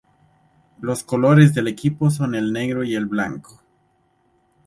[0.79, 3.61] Los colores del equipo son el negro y el blanco.